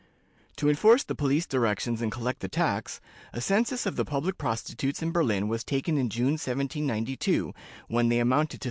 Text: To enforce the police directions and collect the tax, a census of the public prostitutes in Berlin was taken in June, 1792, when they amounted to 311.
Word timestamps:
To 0.55 0.67
enforce 0.67 1.03
the 1.03 1.13
police 1.13 1.45
directions 1.45 2.01
and 2.01 2.11
collect 2.11 2.39
the 2.39 2.47
tax, 2.47 2.99
a 3.33 3.39
census 3.39 3.85
of 3.85 3.97
the 3.97 4.03
public 4.03 4.39
prostitutes 4.39 5.03
in 5.03 5.11
Berlin 5.11 5.47
was 5.47 5.63
taken 5.63 5.95
in 5.95 6.09
June, 6.09 6.39
1792, 6.41 7.53
when 7.87 8.09
they 8.09 8.17
amounted 8.17 8.49
to 8.49 8.57
311. 8.57 8.59